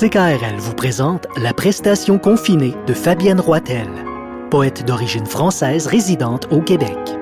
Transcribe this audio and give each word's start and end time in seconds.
CKRL 0.00 0.56
vous 0.56 0.72
présente 0.72 1.26
la 1.36 1.52
prestation 1.52 2.18
confinée 2.18 2.74
de 2.86 2.94
Fabienne 2.94 3.38
Roitel, 3.38 3.86
poète 4.50 4.86
d'origine 4.86 5.26
française 5.26 5.86
résidente 5.86 6.48
au 6.50 6.62
Québec. 6.62 7.19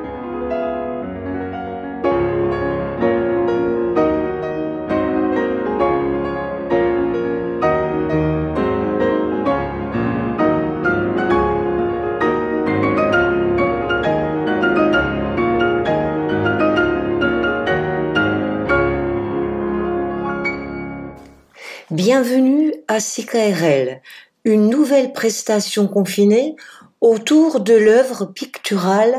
Bienvenue 21.90 22.74
à 22.86 23.00
CKRL, 23.00 24.02
une 24.44 24.68
nouvelle 24.68 25.14
prestation 25.14 25.88
confinée 25.88 26.54
autour 27.00 27.60
de 27.60 27.72
l'œuvre 27.72 28.26
picturale 28.26 29.14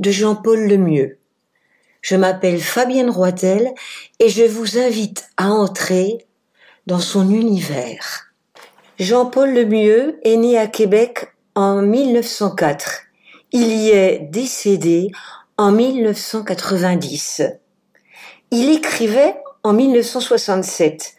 de 0.00 0.10
Jean-Paul 0.10 0.66
Lemieux. 0.66 1.18
Je 2.00 2.16
m'appelle 2.16 2.60
Fabienne 2.60 3.08
Roitel 3.08 3.72
et 4.18 4.28
je 4.30 4.42
vous 4.42 4.80
invite 4.80 5.28
à 5.36 5.50
entrer 5.50 6.26
dans 6.88 6.98
son 6.98 7.30
univers. 7.30 8.32
Jean-Paul 8.98 9.54
Lemieux 9.54 10.18
est 10.24 10.36
né 10.36 10.58
à 10.58 10.66
Québec 10.66 11.28
en 11.54 11.82
1904. 11.82 13.02
Il 13.52 13.68
y 13.68 13.90
est 13.90 14.18
décédé 14.28 15.12
en 15.56 15.70
1990. 15.70 17.42
Il 18.50 18.70
écrivait 18.70 19.36
en 19.62 19.72
1967 19.72 21.14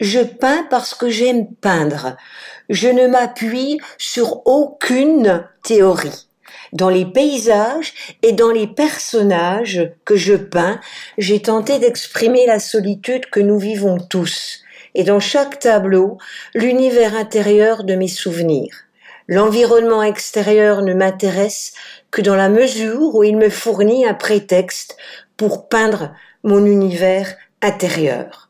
je 0.00 0.20
peins 0.20 0.66
parce 0.70 0.94
que 0.94 1.08
j'aime 1.08 1.46
peindre. 1.60 2.16
Je 2.68 2.88
ne 2.88 3.06
m'appuie 3.06 3.80
sur 3.96 4.46
aucune 4.46 5.44
théorie. 5.62 6.26
Dans 6.72 6.90
les 6.90 7.06
paysages 7.06 7.94
et 8.22 8.32
dans 8.32 8.50
les 8.50 8.66
personnages 8.66 9.90
que 10.04 10.16
je 10.16 10.34
peins, 10.34 10.80
j'ai 11.16 11.40
tenté 11.40 11.78
d'exprimer 11.78 12.46
la 12.46 12.58
solitude 12.58 13.26
que 13.26 13.40
nous 13.40 13.58
vivons 13.58 13.98
tous, 13.98 14.60
et 14.94 15.04
dans 15.04 15.20
chaque 15.20 15.58
tableau, 15.58 16.18
l'univers 16.54 17.14
intérieur 17.14 17.84
de 17.84 17.94
mes 17.94 18.08
souvenirs. 18.08 18.74
L'environnement 19.28 20.02
extérieur 20.02 20.82
ne 20.82 20.94
m'intéresse 20.94 21.72
que 22.10 22.22
dans 22.22 22.36
la 22.36 22.48
mesure 22.48 23.14
où 23.14 23.22
il 23.22 23.36
me 23.36 23.50
fournit 23.50 24.06
un 24.06 24.14
prétexte 24.14 24.96
pour 25.36 25.68
peindre 25.68 26.14
mon 26.42 26.64
univers 26.64 27.34
intérieur. 27.62 28.47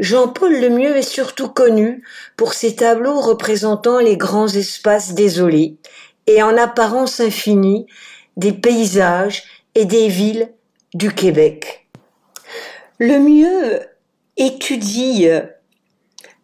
Jean-Paul 0.00 0.52
Lemieux 0.52 0.96
est 0.96 1.02
surtout 1.02 1.48
connu 1.48 2.02
pour 2.36 2.54
ses 2.54 2.74
tableaux 2.76 3.20
représentant 3.20 3.98
les 3.98 4.16
grands 4.16 4.48
espaces 4.48 5.14
désolés 5.14 5.76
et 6.26 6.42
en 6.42 6.56
apparence 6.56 7.20
infinie 7.20 7.86
des 8.36 8.52
paysages 8.52 9.44
et 9.74 9.84
des 9.84 10.08
villes 10.08 10.50
du 10.94 11.12
Québec. 11.12 11.88
Lemieux 12.98 13.80
étudie 14.36 15.28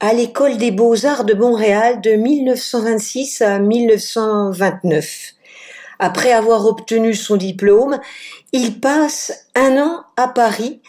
à 0.00 0.12
l'école 0.12 0.56
des 0.56 0.70
beaux-arts 0.70 1.24
de 1.24 1.34
Montréal 1.34 2.00
de 2.00 2.12
1926 2.12 3.42
à 3.42 3.58
1929. 3.58 5.34
Après 6.02 6.32
avoir 6.32 6.64
obtenu 6.64 7.14
son 7.14 7.36
diplôme, 7.36 8.00
il 8.52 8.80
passe 8.80 9.50
un 9.54 9.76
an 9.76 10.04
à 10.16 10.28
Paris 10.28 10.80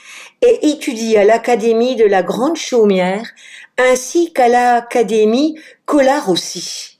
et 0.41 0.69
étudie 0.69 1.17
à 1.17 1.25
l'Académie 1.25 1.97
de 1.97 2.05
la 2.05 2.23
Grande 2.23 2.55
Chaumière 2.55 3.29
ainsi 3.77 4.31
qu'à 4.31 4.47
l'Académie 4.47 5.59
Collard 5.85 6.29
aussi. 6.29 6.97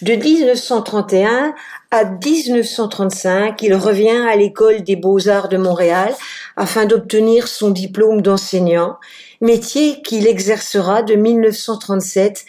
De 0.00 0.14
1931 0.14 1.54
à 1.90 2.04
1935, 2.04 3.60
il 3.62 3.74
revient 3.74 4.26
à 4.28 4.36
l'école 4.36 4.82
des 4.82 4.94
beaux-arts 4.94 5.48
de 5.48 5.56
Montréal 5.56 6.14
afin 6.56 6.86
d'obtenir 6.86 7.48
son 7.48 7.70
diplôme 7.70 8.22
d'enseignant, 8.22 8.98
métier 9.40 10.02
qu'il 10.02 10.28
exercera 10.28 11.02
de 11.02 11.14
1937 11.14 12.44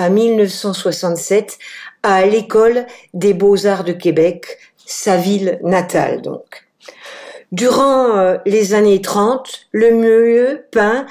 à 0.00 0.08
1967 0.08 1.58
à 2.02 2.24
l'école 2.24 2.86
des 3.12 3.34
beaux-arts 3.34 3.84
de 3.84 3.92
Québec, 3.92 4.58
sa 4.86 5.16
ville 5.16 5.58
natale 5.62 6.22
donc. 6.22 6.66
Durant 7.52 8.16
euh, 8.16 8.38
les 8.46 8.74
années 8.74 9.00
30, 9.00 9.66
le 9.72 9.92
mieux 9.92 10.64
peint 10.70 11.06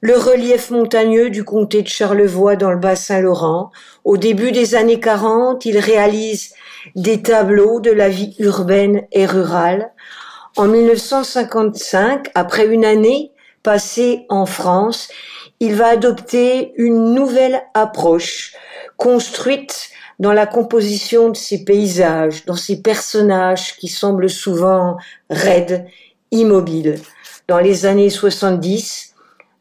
le 0.00 0.16
relief 0.16 0.70
montagneux 0.70 1.28
du 1.28 1.44
comté 1.44 1.82
de 1.82 1.88
Charlevoix 1.88 2.56
dans 2.56 2.70
le 2.70 2.78
Bas-Saint-Laurent. 2.78 3.70
Au 4.04 4.16
début 4.16 4.50
des 4.50 4.74
années 4.74 5.00
40, 5.00 5.66
il 5.66 5.78
réalise 5.78 6.54
des 6.96 7.20
tableaux 7.20 7.80
de 7.80 7.90
la 7.90 8.08
vie 8.08 8.34
urbaine 8.38 9.02
et 9.12 9.26
rurale. 9.26 9.92
En 10.56 10.66
1955, 10.66 12.30
après 12.34 12.66
une 12.66 12.86
année 12.86 13.32
passée 13.62 14.24
en 14.30 14.46
France, 14.46 15.08
il 15.60 15.74
va 15.74 15.88
adopter 15.88 16.72
une 16.76 17.14
nouvelle 17.14 17.62
approche 17.74 18.54
construite 18.96 19.90
dans 20.18 20.32
la 20.32 20.46
composition 20.46 21.30
de 21.30 21.36
ces 21.36 21.64
paysages, 21.64 22.44
dans 22.44 22.56
ces 22.56 22.82
personnages 22.82 23.76
qui 23.76 23.88
semblent 23.88 24.28
souvent 24.28 24.96
raides, 25.30 25.86
immobiles. 26.30 26.98
Dans 27.48 27.58
les 27.58 27.86
années 27.86 28.10
70, 28.10 29.14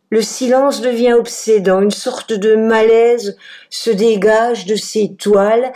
le 0.10 0.22
silence 0.22 0.82
devient 0.82 1.14
obsédant, 1.14 1.82
une 1.82 1.92
sorte 1.92 2.34
de 2.34 2.56
malaise 2.56 3.38
se 3.70 3.90
dégage 3.90 4.66
de 4.66 4.76
ces 4.76 5.14
toiles 5.16 5.72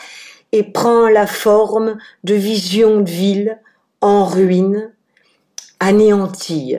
et 0.52 0.64
prend 0.64 1.08
la 1.08 1.28
forme 1.28 1.98
de 2.24 2.36
visions 2.36 3.02
de 3.02 3.10
villes 3.10 3.60
en 4.02 4.26
ruine, 4.26 4.92
anéanties. 5.80 6.78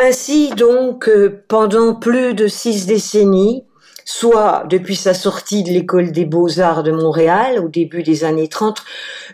Ainsi 0.00 0.50
donc, 0.50 1.10
pendant 1.48 1.96
plus 1.96 2.32
de 2.32 2.46
six 2.46 2.86
décennies, 2.86 3.64
soit 4.04 4.64
depuis 4.70 4.94
sa 4.94 5.12
sortie 5.12 5.64
de 5.64 5.70
l'école 5.70 6.12
des 6.12 6.24
beaux-arts 6.24 6.84
de 6.84 6.92
Montréal 6.92 7.58
au 7.58 7.68
début 7.68 8.04
des 8.04 8.22
années 8.22 8.48
30 8.48 8.82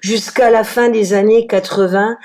jusqu'à 0.01 0.51
la 0.51 0.65
fin 0.65 0.89
des 0.89 1.13
années 1.13 1.47
80, 1.47 2.17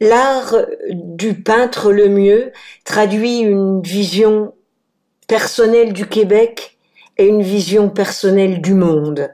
l'art 0.00 0.56
du 0.90 1.34
peintre 1.34 1.92
le 1.92 2.08
mieux 2.08 2.50
traduit 2.84 3.40
une 3.40 3.82
vision 3.82 4.54
personnelle 5.28 5.92
du 5.92 6.06
Québec 6.06 6.78
et 7.18 7.26
une 7.26 7.42
vision 7.42 7.90
personnelle 7.90 8.62
du 8.62 8.72
monde. 8.72 9.28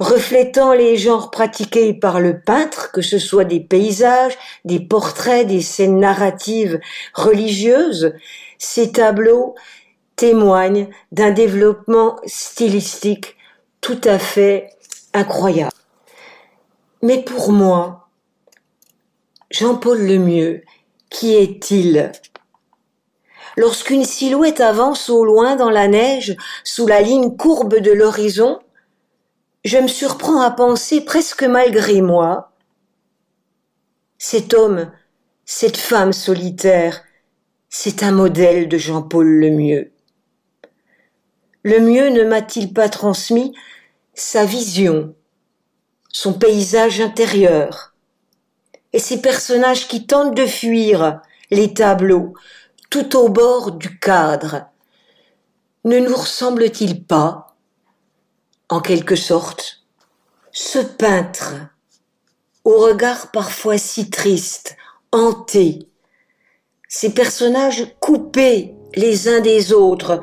Reflétant 0.00 0.72
les 0.72 0.96
genres 0.96 1.30
pratiqués 1.30 1.92
par 1.92 2.20
le 2.20 2.40
peintre, 2.40 2.90
que 2.90 3.02
ce 3.02 3.18
soit 3.18 3.44
des 3.44 3.60
paysages, 3.60 4.36
des 4.64 4.80
portraits, 4.80 5.46
des 5.46 5.60
scènes 5.60 6.00
narratives 6.00 6.80
religieuses, 7.12 8.14
ces 8.56 8.92
tableaux 8.92 9.54
témoigne 10.16 10.88
d'un 11.12 11.32
développement 11.32 12.16
stylistique 12.24 13.36
tout 13.82 14.00
à 14.04 14.18
fait 14.18 14.70
incroyable. 15.12 15.72
Mais 17.02 17.22
pour 17.22 17.52
moi, 17.52 18.08
Jean-Paul 19.50 20.00
Lemieux, 20.00 20.62
qui 21.10 21.34
est-il? 21.34 22.10
Lorsqu'une 23.56 24.04
silhouette 24.04 24.60
avance 24.60 25.10
au 25.10 25.26
loin 25.26 25.56
dans 25.56 25.70
la 25.70 25.88
neige, 25.88 26.36
sous 26.64 26.86
la 26.86 27.02
ligne 27.02 27.36
courbe 27.36 27.76
de 27.76 27.92
l'horizon, 27.92 28.60
je 29.64 29.78
me 29.78 29.88
surprends 29.88 30.40
à 30.40 30.50
penser 30.50 31.02
presque 31.02 31.42
malgré 31.42 32.00
moi, 32.00 32.52
cet 34.18 34.54
homme, 34.54 34.90
cette 35.44 35.76
femme 35.76 36.12
solitaire, 36.12 37.02
c'est 37.68 38.02
un 38.02 38.12
modèle 38.12 38.68
de 38.68 38.78
Jean-Paul 38.78 39.26
Lemieux. 39.26 39.92
Le 41.62 41.80
mieux 41.80 42.08
ne 42.08 42.24
m'a-t-il 42.24 42.72
pas 42.72 42.88
transmis 42.88 43.54
sa 44.14 44.44
vision, 44.44 45.14
son 46.10 46.34
paysage 46.34 47.00
intérieur, 47.00 47.94
et 48.92 48.98
ces 48.98 49.20
personnages 49.20 49.88
qui 49.88 50.06
tentent 50.06 50.34
de 50.34 50.46
fuir 50.46 51.20
les 51.50 51.74
tableaux 51.74 52.34
tout 52.90 53.16
au 53.16 53.28
bord 53.28 53.72
du 53.72 53.98
cadre, 53.98 54.66
ne 55.84 55.98
nous 55.98 56.14
ressemble-t-il 56.14 57.04
pas, 57.04 57.49
en 58.70 58.80
quelque 58.80 59.16
sorte, 59.16 59.82
ce 60.52 60.78
peintre, 60.78 61.54
au 62.64 62.78
regard 62.78 63.32
parfois 63.32 63.78
si 63.78 64.10
triste, 64.10 64.76
hanté, 65.10 65.88
ces 66.88 67.10
personnages 67.10 67.96
coupés 67.98 68.74
les 68.94 69.28
uns 69.28 69.40
des 69.40 69.72
autres, 69.72 70.20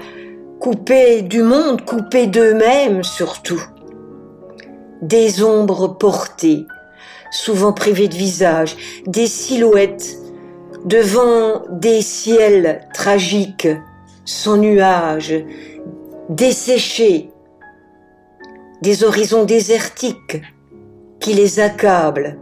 coupés 0.62 1.22
du 1.22 1.44
monde, 1.44 1.84
coupés 1.86 2.28
d'eux-mêmes 2.28 3.04
surtout. 3.04 3.62
Des 5.02 5.44
ombres 5.44 5.90
portées, 5.90 6.66
souvent 7.32 7.74
privées 7.74 8.08
de 8.08 8.16
visage, 8.16 8.78
des 9.06 9.28
silhouettes 9.28 10.16
devant 10.86 11.64
des 11.70 12.02
ciels 12.02 12.88
tragiques, 12.94 13.68
sans 14.24 14.58
nuages, 14.58 15.36
desséchés, 16.30 17.30
des 18.82 19.04
horizons 19.04 19.46
désertiques 19.46 20.42
qui 21.20 21.34
les 21.34 21.60
accablent, 21.60 22.38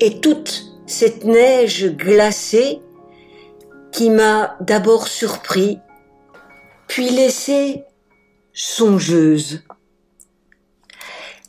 et 0.00 0.20
toute 0.20 0.64
cette 0.86 1.24
neige 1.24 1.94
glacée 1.96 2.80
qui 3.92 4.10
m'a 4.10 4.56
d'abord 4.60 5.08
surpris, 5.08 5.78
puis 6.86 7.10
laissé 7.10 7.84
songeuse. 8.52 9.62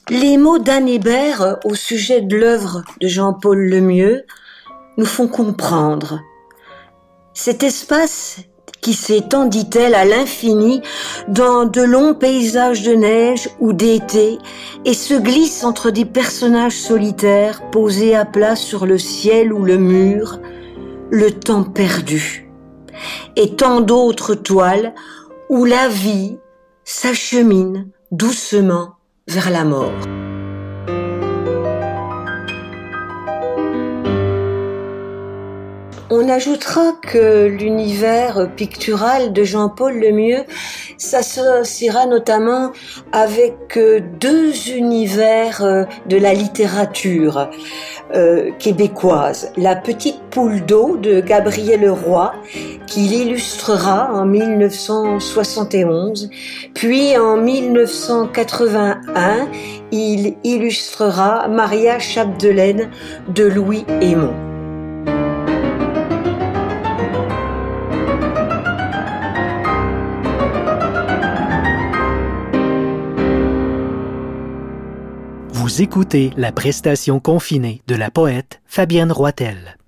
Les 0.09 0.37
mots 0.37 0.59
d'Anne 0.59 0.89
au 1.63 1.75
sujet 1.75 2.21
de 2.21 2.35
l'œuvre 2.35 2.83
de 2.99 3.07
Jean-Paul 3.07 3.57
Lemieux 3.57 4.25
nous 4.97 5.05
font 5.05 5.27
comprendre 5.27 6.19
cet 7.33 7.63
espace 7.63 8.39
qui 8.81 8.93
s'étend, 8.93 9.45
dit-elle, 9.45 9.93
à 9.93 10.05
l'infini 10.05 10.81
dans 11.27 11.65
de 11.65 11.81
longs 11.81 12.15
paysages 12.15 12.81
de 12.81 12.93
neige 12.93 13.49
ou 13.59 13.73
d'été 13.73 14.39
et 14.85 14.93
se 14.93 15.13
glisse 15.13 15.63
entre 15.63 15.91
des 15.91 16.05
personnages 16.05 16.77
solitaires 16.77 17.61
posés 17.71 18.15
à 18.15 18.25
plat 18.25 18.55
sur 18.55 18.85
le 18.85 18.97
ciel 18.97 19.53
ou 19.53 19.63
le 19.63 19.77
mur, 19.77 20.39
le 21.11 21.31
temps 21.31 21.63
perdu. 21.63 22.49
Et 23.35 23.55
tant 23.55 23.81
d'autres 23.81 24.35
toiles 24.35 24.93
où 25.49 25.65
la 25.65 25.87
vie 25.87 26.37
s'achemine 26.83 27.87
doucement 28.11 28.95
vers 29.27 29.49
la 29.49 29.63
mort. 29.63 30.30
On 36.13 36.27
ajoutera 36.27 36.91
que 37.01 37.45
l'univers 37.45 38.49
pictural 38.57 39.31
de 39.31 39.45
Jean-Paul 39.45 39.97
Lemieux 39.97 40.43
s'associera 40.97 42.05
notamment 42.05 42.73
avec 43.13 43.77
euh, 43.77 44.01
deux 44.19 44.71
univers 44.71 45.63
euh, 45.63 45.85
de 46.07 46.17
la 46.17 46.33
littérature 46.33 47.49
euh, 48.13 48.51
québécoise. 48.59 49.53
La 49.55 49.77
petite 49.77 50.19
poule 50.31 50.65
d'eau 50.65 50.97
de 50.97 51.21
Gabriel 51.21 51.89
Roy, 51.89 52.33
qu'il 52.87 53.13
illustrera 53.13 54.13
en 54.13 54.25
1971, 54.25 56.29
puis 56.73 57.17
en 57.17 57.37
1981, 57.37 59.47
il 59.93 60.35
illustrera 60.43 61.47
Maria 61.47 61.99
Chapdelaine 61.99 62.89
de 63.33 63.45
Louis 63.45 63.85
Aymon. 64.01 64.50
Écoutez 75.81 76.29
la 76.37 76.51
prestation 76.51 77.19
confinée 77.19 77.81
de 77.87 77.95
la 77.95 78.11
poète 78.11 78.61
Fabienne 78.67 79.11
Roitel. 79.11 79.79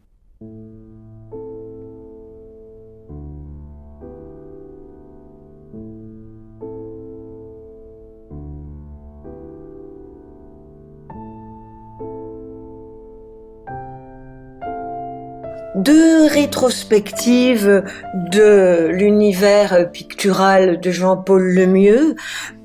Deux 15.76 16.28
rétrospectives 16.28 17.84
de 18.32 18.88
l'univers 18.92 19.92
pictural 19.92 20.80
de 20.80 20.92
Jean-Paul 20.92 21.44
Lemieux 21.44 22.16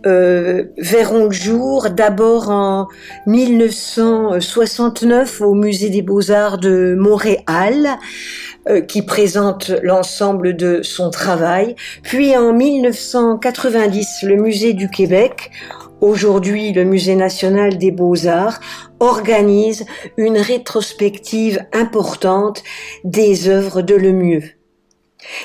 euh, 0.06 0.66
verront 0.76 1.24
le 1.24 1.32
jour 1.32 1.88
d'abord 1.90 2.50
en 2.50 2.86
1969 3.26 5.40
au 5.40 5.54
Musée 5.54 5.90
des 5.90 6.02
Beaux-Arts 6.02 6.58
de 6.58 6.94
Montréal 6.98 7.96
euh, 8.68 8.82
qui 8.82 9.02
présente 9.02 9.72
l'ensemble 9.82 10.54
de 10.54 10.82
son 10.82 11.10
travail, 11.10 11.74
puis 12.02 12.36
en 12.36 12.52
1990 12.52 14.24
le 14.24 14.36
Musée 14.36 14.74
du 14.74 14.90
Québec 14.90 15.50
Aujourd'hui, 16.00 16.72
le 16.72 16.84
Musée 16.84 17.16
national 17.16 17.76
des 17.76 17.90
beaux-arts 17.90 18.60
organise 19.00 19.86
une 20.16 20.38
rétrospective 20.38 21.64
importante 21.72 22.62
des 23.04 23.48
œuvres 23.48 23.82
de 23.82 23.94
Lemieux. 23.94 24.44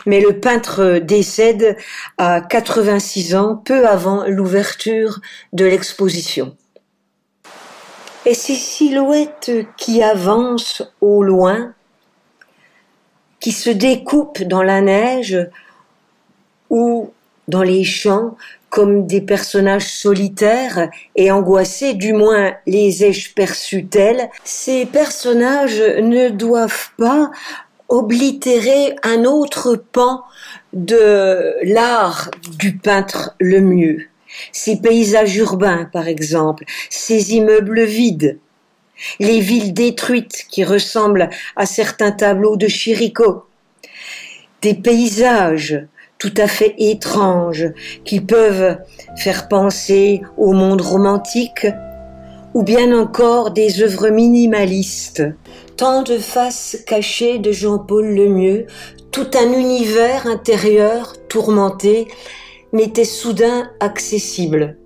Mais 0.05 0.21
le 0.21 0.39
peintre 0.39 1.00
décède 1.00 1.77
à 2.17 2.41
86 2.41 3.35
ans, 3.35 3.55
peu 3.55 3.88
avant 3.88 4.25
l'ouverture 4.27 5.19
de 5.51 5.65
l'exposition. 5.65 6.55
Et 8.25 8.33
ces 8.33 8.55
silhouettes 8.55 9.51
qui 9.77 10.01
avancent 10.01 10.83
au 11.01 11.23
loin, 11.23 11.73
qui 13.39 13.51
se 13.51 13.69
découpent 13.69 14.44
dans 14.44 14.63
la 14.63 14.79
neige 14.79 15.38
ou 16.69 17.11
dans 17.48 17.63
les 17.63 17.84
champs 17.84 18.36
comme 18.69 19.06
des 19.06 19.22
personnages 19.22 19.88
solitaires 19.88 20.90
et 21.16 21.31
angoissés, 21.31 21.94
du 21.94 22.13
moins 22.13 22.54
les 22.66 23.04
ai-je 23.04 23.31
perçus 23.34 23.86
tels, 23.86 24.30
ces 24.44 24.88
personnages 24.88 25.80
ne 26.01 26.30
doivent 26.30 26.90
pas 26.98 27.30
oblitérer 27.88 28.95
un 29.04 29.25
autre 29.25 29.75
pan 29.75 30.24
de 30.74 31.54
l'art 31.72 32.31
du 32.57 32.75
peintre 32.78 33.36
le 33.40 33.62
mieux. 33.62 34.07
Ces 34.51 34.78
paysages 34.78 35.38
urbains, 35.38 35.88
par 35.94 36.07
exemple, 36.07 36.63
ces 36.90 37.34
immeubles 37.34 37.84
vides, 37.84 38.40
les 39.19 39.40
villes 39.40 39.73
détruites 39.73 40.45
qui 40.50 40.64
ressemblent 40.64 41.30
à 41.56 41.68
certains 41.68 42.12
tableaux 42.12 42.57
de 42.57 42.68
Chirico, 42.68 43.45
des 44.64 44.73
paysages 44.73 45.85
tout 46.23 46.33
à 46.37 46.47
fait 46.47 46.73
étranges 46.77 47.73
qui 48.06 48.21
peuvent 48.21 48.77
faire 49.18 49.49
penser 49.49 50.21
au 50.37 50.53
monde 50.53 50.80
romantique 50.80 51.68
ou 52.53 52.63
bien 52.63 52.97
encore 52.97 53.51
des 53.51 53.81
œuvres 53.81 54.07
minimalistes. 54.07 55.21
Tant 55.75 56.01
de 56.01 56.18
faces 56.18 56.77
cachées 56.87 57.39
de 57.39 57.51
Jean-Paul 57.51 58.06
Lemieux, 58.06 58.68
tout 59.11 59.27
un 59.37 59.51
univers 59.51 60.25
intérieur 60.25 61.13
tourmenté 61.27 62.07
m'était 62.71 63.03
soudain 63.03 63.69
accessible. 63.81 64.77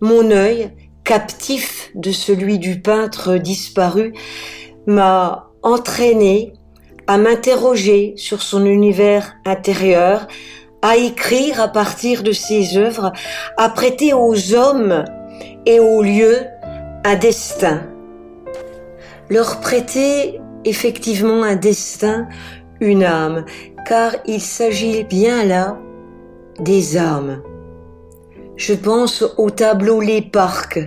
Mon 0.00 0.32
œil, 0.32 0.72
captif 1.04 1.92
de 1.94 2.10
celui 2.10 2.58
du 2.58 2.80
peintre 2.80 3.36
disparu, 3.36 4.14
m'a 4.88 5.48
entraîné 5.62 6.54
à 7.06 7.18
m'interroger 7.18 8.14
sur 8.16 8.42
son 8.42 8.66
univers 8.66 9.36
intérieur, 9.44 10.26
à 10.82 10.96
écrire 10.96 11.60
à 11.60 11.68
partir 11.68 12.22
de 12.24 12.32
ses 12.32 12.76
œuvres, 12.76 13.12
à 13.56 13.68
prêter 13.68 14.12
aux 14.12 14.54
hommes 14.54 15.04
et 15.64 15.78
aux 15.78 16.02
lieux 16.02 16.40
un 17.04 17.14
destin. 17.16 17.82
Leur 19.30 19.60
prêter 19.60 20.40
effectivement 20.64 21.42
un 21.44 21.56
destin, 21.56 22.28
une 22.80 23.04
âme, 23.04 23.44
car 23.88 24.14
il 24.26 24.40
s'agit 24.40 25.04
bien 25.04 25.44
là 25.44 25.78
des 26.58 26.96
âmes. 26.96 27.42
Je 28.56 28.74
pense 28.74 29.24
au 29.38 29.50
tableau 29.50 30.00
Les 30.00 30.20
Parcs 30.20 30.78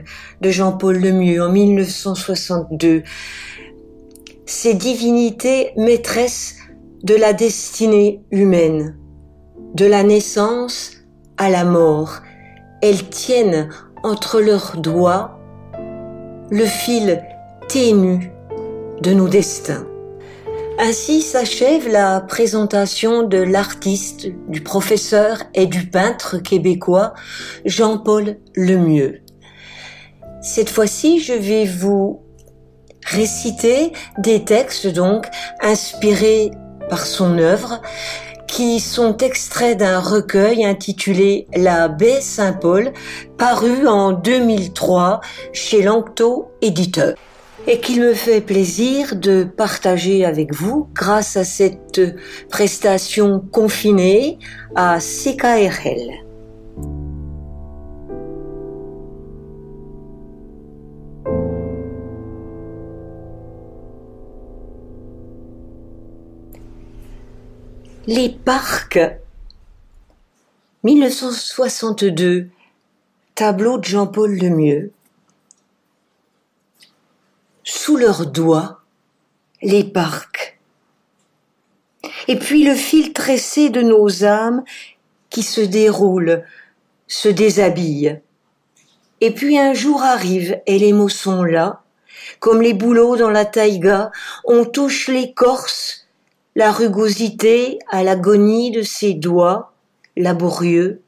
de 0.41 0.49
Jean-Paul 0.49 0.97
Lemieux 0.97 1.41
en 1.41 1.49
1962. 1.49 3.03
Ces 4.45 4.75
divinités 4.75 5.71
maîtresses 5.75 6.55
de 7.03 7.15
la 7.15 7.33
destinée 7.33 8.21
humaine 8.31 8.95
de 9.75 9.85
la 9.85 10.03
naissance 10.03 10.93
à 11.37 11.49
la 11.49 11.65
mort. 11.65 12.21
Elles 12.81 13.09
tiennent 13.09 13.69
entre 14.03 14.39
leurs 14.39 14.77
doigts 14.77 15.39
le 16.49 16.65
fil 16.65 17.21
ténu 17.67 18.31
de 19.01 19.13
nos 19.13 19.27
destins. 19.27 19.85
Ainsi 20.79 21.21
s'achève 21.21 21.89
la 21.89 22.21
présentation 22.21 23.23
de 23.23 23.37
l'artiste, 23.37 24.27
du 24.47 24.61
professeur 24.61 25.43
et 25.53 25.65
du 25.65 25.87
peintre 25.87 26.37
québécois 26.37 27.13
Jean-Paul 27.65 28.37
Lemieux. 28.55 29.21
Cette 30.41 30.69
fois-ci, 30.69 31.19
je 31.19 31.33
vais 31.33 31.65
vous 31.65 32.21
réciter 33.05 33.91
des 34.17 34.43
textes 34.43 34.87
donc 34.87 35.27
inspirés 35.61 36.51
par 36.89 37.05
son 37.05 37.37
œuvre 37.39 37.81
qui 38.55 38.79
sont 38.79 39.17
extraits 39.17 39.77
d'un 39.77 39.99
recueil 39.99 40.63
intitulé 40.63 41.45
La 41.57 41.89
baie 41.89 42.21
Saint-Paul, 42.21 42.93
paru 43.37 43.85
en 43.85 44.13
2003 44.13 45.19
chez 45.51 45.81
Lanctot 45.81 46.53
Éditeur. 46.61 47.15
et 47.67 47.81
qu'il 47.81 47.99
me 47.99 48.13
fait 48.13 48.39
plaisir 48.39 49.17
de 49.17 49.43
partager 49.43 50.23
avec 50.23 50.53
vous 50.53 50.87
grâce 50.93 51.35
à 51.35 51.43
cette 51.43 51.99
prestation 52.49 53.41
confinée 53.51 54.37
à 54.75 54.99
CKRL. 54.99 56.24
Les 68.07 68.29
parcs 68.29 68.99
1962 70.83 72.49
Tableau 73.33 73.79
de 73.79 73.83
Jean-Paul 73.83 74.37
Lemieux 74.37 74.91
Sous 77.63 77.97
leurs 77.97 78.27
doigts, 78.27 78.81
les 79.63 79.83
parcs. 79.83 80.59
Et 82.27 82.37
puis 82.37 82.63
le 82.63 82.75
fil 82.75 83.11
tressé 83.11 83.71
de 83.71 83.81
nos 83.81 84.23
âmes 84.23 84.63
qui 85.31 85.41
se 85.41 85.61
déroule, 85.61 86.43
se 87.07 87.29
déshabille. 87.29 88.21
Et 89.19 89.31
puis 89.31 89.57
un 89.57 89.73
jour 89.73 90.03
arrive 90.03 90.61
et 90.67 90.77
les 90.77 90.93
mots 90.93 91.09
sont 91.09 91.43
là, 91.43 91.81
comme 92.39 92.61
les 92.61 92.75
bouleaux 92.75 93.15
dans 93.15 93.31
la 93.31 93.45
taïga, 93.45 94.11
on 94.43 94.63
touche 94.63 95.07
l'écorce 95.07 96.04
la 96.55 96.71
rugosité 96.71 97.79
à 97.89 98.01
l'agonie 98.01 98.71
de 98.71 98.81
ses 98.81 99.13
doigts 99.13 99.73
laborieux 100.15 101.01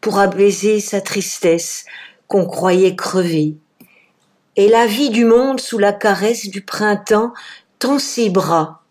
pour 0.00 0.18
apaiser 0.18 0.80
sa 0.80 1.00
tristesse 1.00 1.84
qu'on 2.26 2.44
croyait 2.44 2.96
crever. 2.96 3.56
Et 4.56 4.68
la 4.68 4.86
vie 4.86 5.10
du 5.10 5.24
monde 5.24 5.60
sous 5.60 5.78
la 5.78 5.92
caresse 5.92 6.48
du 6.48 6.62
printemps 6.62 7.32
tend 7.78 8.00
ses 8.00 8.30
bras. 8.30 8.82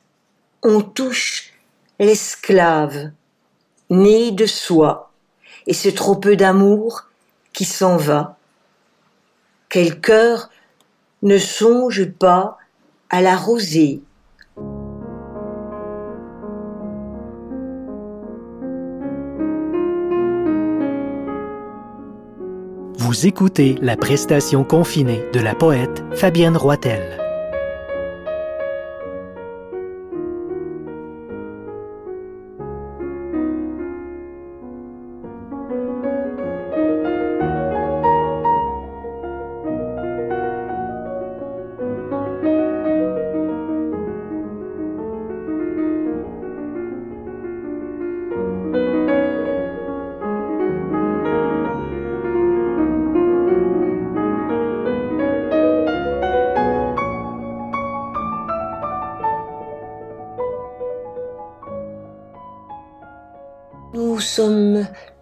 On 0.64 0.82
touche 0.82 1.52
l'esclave, 2.00 3.12
né 3.90 4.32
de 4.32 4.46
soi, 4.46 5.12
et 5.68 5.74
ce 5.74 5.90
trop 5.90 6.16
peu 6.16 6.38
d'amour 6.38 7.08
qui 7.52 7.66
s'en 7.66 7.98
va. 7.98 8.38
Quel 9.68 10.00
cœur 10.00 10.50
ne 11.24 11.38
songe 11.38 12.06
pas 12.06 12.58
à 13.10 13.22
la 13.22 13.36
rosée 13.36 14.02
Vous 23.10 23.26
écoutez 23.26 23.76
la 23.82 23.98
prestation 23.98 24.64
confinée 24.64 25.24
de 25.34 25.40
la 25.40 25.56
poète 25.56 26.04
Fabienne 26.14 26.56
Roitel. 26.56 27.29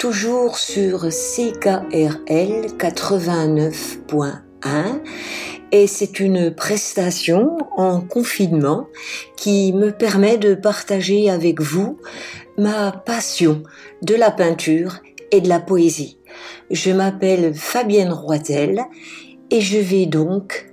Toujours 0.07 0.57
sur 0.57 1.09
CKRL 1.09 2.67
89.1 2.77 5.01
et 5.73 5.85
c'est 5.85 6.21
une 6.21 6.55
prestation 6.55 7.57
en 7.75 7.99
confinement 7.99 8.87
qui 9.35 9.73
me 9.73 9.91
permet 9.91 10.37
de 10.37 10.55
partager 10.55 11.29
avec 11.29 11.59
vous 11.59 11.99
ma 12.57 12.93
passion 12.93 13.63
de 14.01 14.15
la 14.15 14.31
peinture 14.31 15.01
et 15.31 15.41
de 15.41 15.49
la 15.49 15.59
poésie. 15.59 16.19
Je 16.71 16.91
m'appelle 16.91 17.53
Fabienne 17.53 18.13
Roitel 18.13 18.85
et 19.51 19.59
je 19.59 19.77
vais 19.77 20.05
donc 20.05 20.71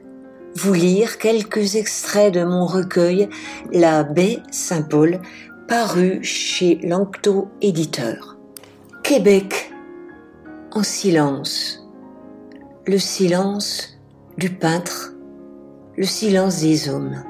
vous 0.55 0.75
lire 0.75 1.19
quelques 1.19 1.75
extraits 1.75 2.33
de 2.33 2.45
mon 2.45 2.67
recueil 2.67 3.29
La 3.73 4.05
baie 4.05 4.39
Saint-Paul 4.53 5.21
paru 5.67 6.21
chez 6.23 6.77
Lanctot 6.85 7.49
Éditeur. 7.61 8.34
Québec 9.05 9.71
en 10.73 10.83
silence. 10.83 11.87
Le 12.87 12.99
silence 12.99 13.99
du 14.39 14.49
peintre, 14.49 15.13
le 15.99 16.07
silence 16.07 16.63
des 16.63 16.89
hommes. 16.89 17.23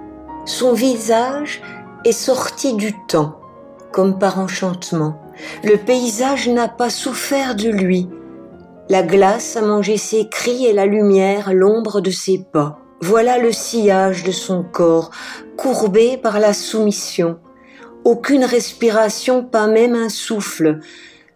Son 0.44 0.72
visage 0.72 1.62
est 2.04 2.12
sorti 2.12 2.74
du 2.74 2.92
temps, 3.08 3.40
comme 3.90 4.20
par 4.20 4.38
enchantement. 4.38 5.20
Le 5.64 5.76
paysage 5.76 6.48
n'a 6.48 6.68
pas 6.68 6.90
souffert 6.90 7.56
de 7.56 7.70
lui. 7.70 8.08
La 8.88 9.02
glace 9.02 9.56
a 9.56 9.60
mangé 9.60 9.96
ses 9.96 10.28
cris 10.28 10.66
et 10.66 10.72
la 10.72 10.86
lumière 10.86 11.52
l'ombre 11.52 12.00
de 12.00 12.12
ses 12.12 12.38
pas. 12.52 12.78
Voilà 13.00 13.38
le 13.38 13.50
sillage 13.50 14.22
de 14.22 14.30
son 14.30 14.62
corps, 14.62 15.10
courbé 15.56 16.18
par 16.18 16.38
la 16.38 16.52
soumission 16.52 17.40
aucune 18.04 18.44
respiration, 18.44 19.42
pas 19.42 19.66
même 19.66 19.94
un 19.94 20.08
souffle, 20.08 20.80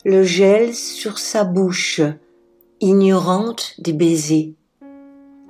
le 0.05 0.23
gel 0.23 0.75
sur 0.75 1.19
sa 1.19 1.43
bouche, 1.43 2.01
ignorante 2.81 3.75
des 3.79 3.93
baisers. 3.93 4.55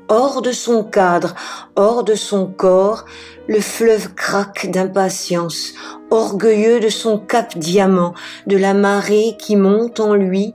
Hors 0.08 0.40
de 0.40 0.52
son 0.52 0.84
cadre, 0.84 1.34
hors 1.76 2.02
de 2.02 2.14
son 2.14 2.46
corps, 2.46 3.04
le 3.46 3.60
fleuve 3.60 4.14
craque 4.14 4.70
d'impatience, 4.70 5.74
orgueilleux 6.10 6.80
de 6.80 6.88
son 6.88 7.18
cap 7.18 7.58
diamant, 7.58 8.14
de 8.46 8.56
la 8.56 8.72
marée 8.72 9.36
qui 9.38 9.54
monte 9.54 10.00
en 10.00 10.14
lui 10.14 10.54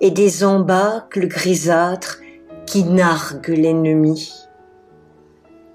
et 0.00 0.10
des 0.10 0.42
embâcles 0.42 1.28
grisâtres 1.28 2.20
qui 2.64 2.84
narguent 2.84 3.48
l'ennemi. 3.48 4.32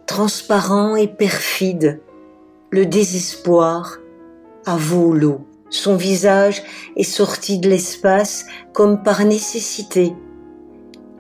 Transparent 0.08 0.96
et 0.96 1.08
perfide, 1.08 2.02
le 2.72 2.88
désespoir, 2.88 4.00
à 4.66 4.76
volo. 4.76 5.49
Son 5.70 5.96
visage 5.96 6.64
est 6.96 7.04
sorti 7.04 7.60
de 7.60 7.70
l'espace 7.70 8.46
comme 8.74 9.04
par 9.04 9.24
nécessité. 9.26 10.14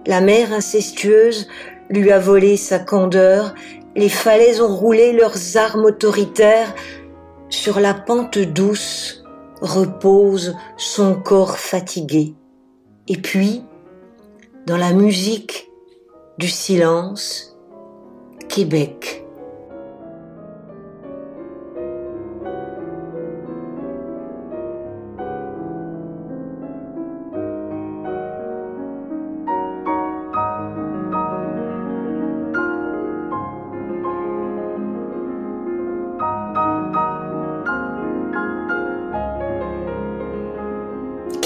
La 0.08 0.22
mer 0.22 0.54
incestueuse 0.54 1.48
lui 1.90 2.12
a 2.12 2.20
volé 2.20 2.58
sa 2.58 2.80
candeur, 2.80 3.54
les 3.96 4.10
falaises 4.10 4.62
ont 4.62 4.76
roulé 4.76 5.14
leurs 5.14 5.58
armes 5.58 5.86
autoritaires, 5.86 6.74
sur 7.50 7.80
la 7.80 7.94
pente 7.94 8.38
douce 8.38 9.24
repose 9.62 10.56
son 10.78 11.16
corps 11.16 11.58
fatigué. 11.58 12.34
Et 13.08 13.18
puis, 13.18 13.64
dans 14.68 14.78
la 14.78 14.94
musique 14.94 15.70
du 16.38 16.48
silence, 16.48 17.58
Québec. 18.48 19.26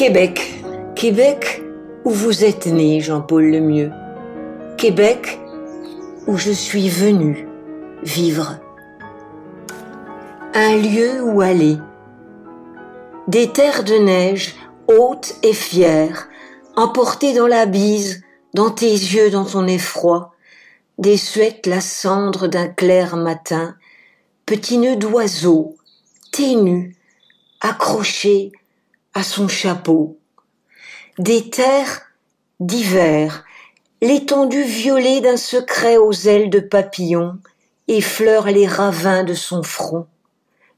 Québec. 0.03 0.61
Québec 0.97 1.63
où 2.03 2.09
vous 2.09 2.43
êtes 2.43 2.65
né, 2.65 2.99
Jean-Paul 2.99 3.49
Lemieux. 3.49 3.93
Québec 4.77 5.39
où 6.27 6.35
je 6.35 6.51
suis 6.51 6.89
venu 6.89 7.47
vivre. 8.03 8.59
Un 10.53 10.75
lieu 10.75 11.23
où 11.23 11.39
aller. 11.39 11.77
Des 13.29 13.47
terres 13.53 13.85
de 13.85 13.93
neige, 13.93 14.55
hautes 14.89 15.35
et 15.41 15.53
fières, 15.53 16.27
emportées 16.75 17.33
dans 17.33 17.47
la 17.47 17.65
bise, 17.65 18.23
dans 18.53 18.71
tes 18.71 18.91
yeux, 18.91 19.29
dans 19.29 19.45
ton 19.45 19.67
effroi, 19.67 20.33
des 20.97 21.15
suettes 21.15 21.65
la 21.65 21.79
cendre 21.79 22.47
d'un 22.47 22.67
clair 22.67 23.15
matin, 23.15 23.77
petits 24.45 24.79
nœuds 24.79 24.97
d'oiseaux, 24.97 25.77
ténus, 26.33 26.93
accrochés 27.61 28.51
à 29.13 29.23
son 29.23 29.47
chapeau. 29.47 30.17
Des 31.17 31.49
terres 31.49 32.01
d'hiver, 32.59 33.43
l'étendue 34.01 34.63
violée 34.63 35.21
d'un 35.21 35.37
secret 35.37 35.97
aux 35.97 36.13
ailes 36.13 36.49
de 36.49 36.59
papillon 36.59 37.39
effleure 37.87 38.47
les 38.47 38.67
ravins 38.67 39.23
de 39.23 39.33
son 39.33 39.63
front. 39.63 40.07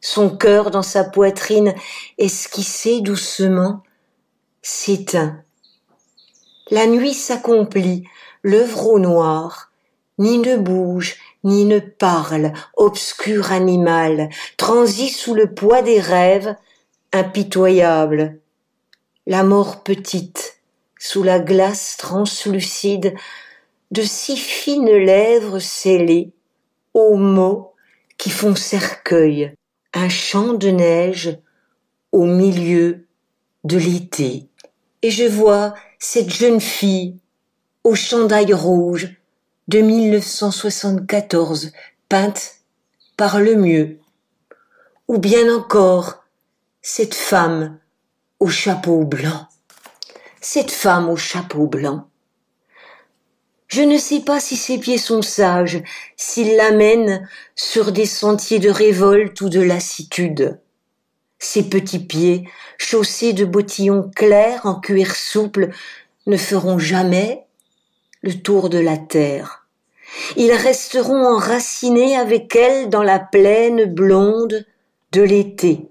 Son 0.01 0.29
cœur 0.29 0.71
dans 0.71 0.83
sa 0.83 1.03
poitrine 1.03 1.73
esquissé 2.17 3.01
doucement 3.01 3.83
s'éteint. 4.61 5.41
La 6.71 6.87
nuit 6.87 7.13
s'accomplit, 7.13 8.03
l'œuvre 8.43 8.87
au 8.87 8.99
noir, 8.99 9.71
ni 10.17 10.37
ne 10.37 10.57
bouge, 10.57 11.15
ni 11.43 11.65
ne 11.65 11.79
parle, 11.79 12.53
obscur 12.75 13.51
animal, 13.51 14.29
transit 14.57 15.15
sous 15.15 15.35
le 15.35 15.53
poids 15.53 15.81
des 15.81 15.99
rêves, 15.99 16.55
impitoyable. 17.15 18.39
La 19.25 19.43
mort 19.43 19.83
petite, 19.83 20.59
sous 20.99 21.23
la 21.23 21.39
glace 21.39 21.95
translucide, 21.97 23.15
de 23.91 24.01
si 24.01 24.35
fines 24.35 24.91
lèvres 24.91 25.59
scellées, 25.59 26.33
aux 26.93 27.15
mots 27.15 27.73
qui 28.17 28.29
font 28.29 28.55
cercueil, 28.55 29.53
un 29.93 30.09
champ 30.09 30.53
de 30.53 30.69
neige 30.69 31.37
au 32.11 32.25
milieu 32.25 33.05
de 33.63 33.77
l'été. 33.77 34.47
Et 35.01 35.11
je 35.11 35.23
vois 35.23 35.73
cette 35.99 36.31
jeune 36.31 36.61
fille 36.61 37.17
au 37.83 37.95
chandail 37.95 38.53
rouge 38.53 39.15
de 39.67 39.79
1974, 39.79 41.71
peinte 42.09 42.55
par 43.17 43.39
le 43.39 43.55
mieux. 43.55 43.99
Ou 45.07 45.17
bien 45.17 45.53
encore 45.53 46.24
cette 46.87 47.15
femme 47.15 47.79
au 48.39 48.47
chapeau 48.47 49.05
blanc. 49.05 49.47
Cette 50.39 50.69
femme 50.69 51.09
au 51.09 51.15
chapeau 51.15 51.65
blanc. 51.65 52.07
Je 53.65 53.81
ne 53.81 53.97
sais 53.97 54.19
pas 54.19 54.39
si 54.39 54.55
ses 54.55 54.77
pieds 54.77 54.99
sont 54.99 55.23
sages, 55.23 55.81
s'ils 56.15 56.55
l'amènent 56.55 57.27
sur 57.55 57.91
des 57.91 58.05
sentiers 58.05 58.59
de 58.59 58.69
révolte 58.69 59.41
ou 59.41 59.49
de 59.49 59.61
lassitude. 59.61 60.59
Ses 61.39 61.63
petits 61.63 62.05
pieds, 62.05 62.47
chaussés 62.77 63.33
de 63.33 63.45
bottillons 63.45 64.11
clairs 64.15 64.67
en 64.67 64.79
cuir 64.79 65.15
souple, 65.15 65.71
ne 66.27 66.37
feront 66.37 66.77
jamais 66.77 67.47
le 68.21 68.33
tour 68.35 68.69
de 68.69 68.77
la 68.77 68.97
terre. 68.97 69.67
Ils 70.37 70.53
resteront 70.53 71.25
enracinés 71.25 72.15
avec 72.15 72.55
elle 72.55 72.89
dans 72.89 73.03
la 73.03 73.17
plaine 73.17 73.85
blonde 73.85 74.67
de 75.13 75.23
l'été 75.23 75.89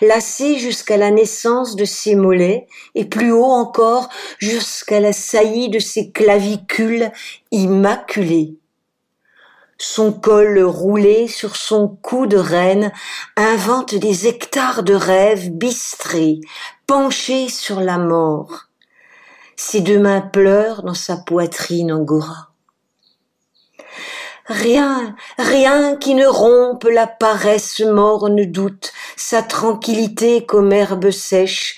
lacé 0.00 0.58
jusqu'à 0.58 0.96
la 0.96 1.10
naissance 1.10 1.76
de 1.76 1.84
ses 1.84 2.14
mollets 2.14 2.66
et 2.94 3.04
plus 3.04 3.32
haut 3.32 3.44
encore 3.44 4.08
jusqu'à 4.38 5.00
la 5.00 5.12
saillie 5.12 5.68
de 5.68 5.78
ses 5.78 6.10
clavicules 6.10 7.10
immaculées. 7.50 8.56
Son 9.78 10.12
col 10.12 10.62
roulé 10.62 11.26
sur 11.28 11.56
son 11.56 11.88
cou 11.88 12.26
de 12.26 12.36
reine 12.36 12.92
invente 13.36 13.94
des 13.94 14.28
hectares 14.28 14.82
de 14.82 14.94
rêves 14.94 15.50
bistrés, 15.50 16.40
penchés 16.86 17.48
sur 17.48 17.80
la 17.80 17.98
mort. 17.98 18.68
Ses 19.56 19.80
deux 19.80 19.98
mains 19.98 20.20
pleurent 20.20 20.82
dans 20.82 20.94
sa 20.94 21.16
poitrine 21.16 21.92
angora. 21.92 22.53
Rien, 24.46 25.16
rien 25.38 25.96
qui 25.96 26.14
ne 26.14 26.26
rompe 26.26 26.84
la 26.84 27.06
paresse 27.06 27.80
morne 27.80 28.44
doute, 28.44 28.92
sa 29.16 29.42
tranquillité 29.42 30.44
comme 30.44 30.70
herbe 30.70 31.10
sèche. 31.10 31.76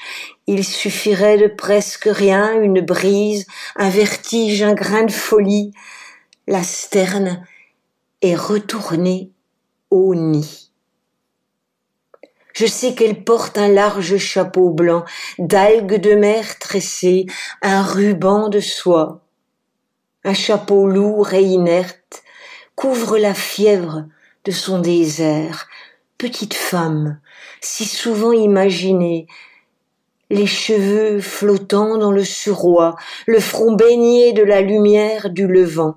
Il 0.49 0.65
suffirait 0.65 1.39
de 1.39 1.47
presque 1.47 2.09
rien, 2.11 2.61
une 2.61 2.81
brise, 2.81 3.47
un 3.77 3.89
vertige, 3.89 4.63
un 4.63 4.75
grain 4.75 5.05
de 5.05 5.13
folie. 5.13 5.73
La 6.49 6.65
sterne 6.65 7.47
est 8.21 8.35
retournée 8.35 9.31
au 9.91 10.17
nid. 10.17 10.73
Je 12.53 12.67
sais 12.67 12.95
qu'elle 12.95 13.23
porte 13.23 13.59
un 13.59 13.69
large 13.69 14.17
chapeau 14.17 14.71
blanc, 14.71 15.05
d'algues 15.39 16.01
de 16.01 16.15
mer 16.15 16.59
tressées, 16.59 17.27
un 17.63 17.83
ruban 17.83 18.49
de 18.49 18.61
soie, 18.61 19.21
un 20.25 20.35
chapeau 20.35 20.87
lourd 20.89 21.35
et 21.35 21.43
inerte, 21.43 22.06
couvre 22.77 23.17
la 23.17 23.35
fièvre 23.35 24.05
de 24.45 24.53
son 24.53 24.79
désert, 24.79 25.67
petite 26.19 26.55
femme, 26.55 27.19
si 27.61 27.87
souvent 27.87 28.33
imaginée, 28.33 29.27
les 30.29 30.47
cheveux 30.47 31.21
flottant 31.21 31.97
dans 31.99 32.13
le 32.13 32.25
suroît, 32.25 32.97
le 33.27 33.41
front 33.41 33.73
baigné 33.73 34.33
de 34.33 34.43
la 34.43 34.61
lumière 34.61 35.31
du 35.31 35.47
levant. 35.47 35.97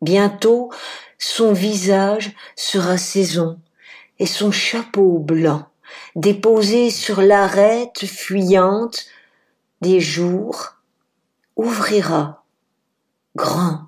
Bientôt, 0.00 0.70
son 1.18 1.52
visage 1.52 2.34
sera 2.56 2.98
saison, 2.98 3.60
et 4.18 4.26
son 4.26 4.50
chapeau 4.50 5.18
blanc, 5.18 5.68
déposé 6.16 6.90
sur 6.90 7.22
l'arête 7.22 8.04
fuyante 8.06 9.06
des 9.80 10.00
jours, 10.00 10.74
ouvrira 11.56 12.44
grand 13.36 13.82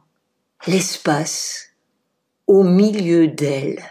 l'espace 0.66 1.73
au 2.46 2.62
milieu 2.62 3.28
d'elle. 3.28 3.82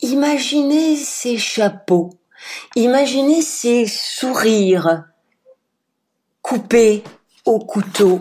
Imaginez 0.00 0.96
ces 0.96 1.38
chapeaux, 1.38 2.10
imaginez 2.76 3.42
ces 3.42 3.86
sourires 3.86 5.04
coupés 6.42 7.02
au 7.44 7.58
couteau, 7.58 8.20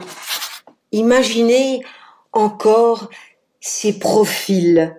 imaginez 0.91 1.83
encore 2.33 3.09
ces 3.59 3.99
profils, 3.99 4.95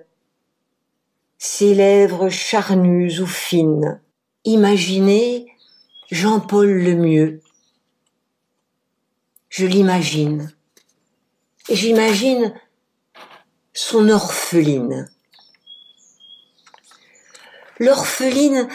ces 1.38 1.74
lèvres 1.74 2.28
charnues 2.28 3.20
ou 3.20 3.26
fines. 3.26 4.00
Imaginez 4.44 5.46
Jean-Paul 6.10 6.68
Lemieux. 6.68 7.42
Je 9.48 9.66
l'imagine. 9.66 10.52
J'imagine 11.70 12.54
son 13.80 14.08
orpheline. 14.08 15.08
L'orpheline 17.78 18.66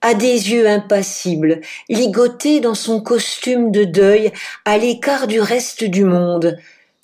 a 0.00 0.14
des 0.14 0.52
yeux 0.52 0.68
impassibles, 0.68 1.60
ligotée 1.88 2.60
dans 2.60 2.76
son 2.76 3.00
costume 3.00 3.72
de 3.72 3.82
deuil, 3.82 4.32
à 4.64 4.78
l'écart 4.78 5.26
du 5.26 5.40
reste 5.40 5.82
du 5.82 6.04
monde, 6.04 6.56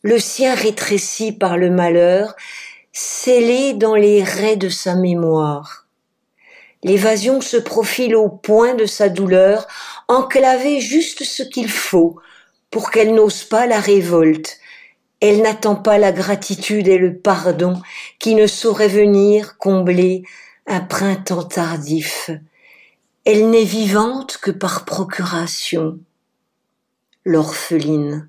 le 0.03 0.21
sien 0.21 0.55
rétréci 0.55 1.33
par 1.33 1.57
le 1.57 1.71
malheur, 1.71 2.37
scellé 2.93 3.73
dans 3.73 3.97
les 3.97 4.23
raies 4.23 4.55
de 4.55 4.69
sa 4.69 4.95
mémoire. 4.95 5.89
L'évasion 6.85 7.41
se 7.41 7.57
profile 7.57 8.15
au 8.15 8.29
point 8.29 8.75
de 8.75 8.87
sa 8.87 9.09
douleur, 9.09 9.67
enclavée 10.07 10.81
juste 10.81 11.25
ce 11.25 11.43
qu'il 11.43 11.69
faut 11.69 12.15
pour 12.71 12.93
qu'elle 12.93 13.13
n'ose 13.13 13.43
pas 13.43 13.67
la 13.67 13.81
révolte, 13.81 14.61
elle 15.27 15.41
n'attend 15.41 15.75
pas 15.75 15.97
la 15.97 16.13
gratitude 16.13 16.87
et 16.87 16.99
le 16.99 17.17
pardon 17.17 17.81
qui 18.19 18.35
ne 18.35 18.47
sauraient 18.47 18.89
venir 18.89 19.57
combler 19.57 20.23
un 20.67 20.81
printemps 20.81 21.45
tardif. 21.45 22.29
Elle 23.25 23.49
n'est 23.49 23.65
vivante 23.65 24.37
que 24.37 24.51
par 24.51 24.85
procuration. 24.85 25.99
L'orpheline. 27.25 28.29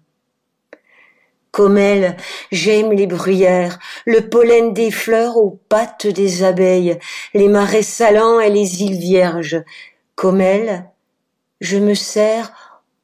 Comme 1.51 1.77
elle, 1.77 2.15
j'aime 2.53 2.93
les 2.93 3.07
bruyères, 3.07 3.77
le 4.05 4.29
pollen 4.29 4.71
des 4.71 4.89
fleurs 4.89 5.35
aux 5.35 5.59
pattes 5.67 6.07
des 6.07 6.43
abeilles, 6.43 6.97
les 7.33 7.49
marais 7.49 7.83
salants 7.83 8.39
et 8.39 8.49
les 8.49 8.83
îles 8.83 8.97
vierges. 8.97 9.61
Comme 10.15 10.39
elle, 10.39 10.89
je 11.59 11.77
me 11.77 11.93
sers 11.93 12.53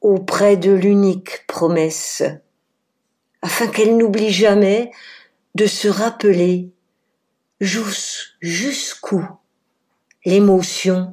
auprès 0.00 0.56
de 0.56 0.72
l'unique 0.72 1.46
promesse 1.46 2.22
afin 3.42 3.66
qu'elle 3.66 3.96
n'oublie 3.96 4.32
jamais 4.32 4.90
de 5.54 5.66
se 5.66 5.88
rappeler 5.88 6.70
jusqu'où 7.60 9.24
l'émotion 10.24 11.12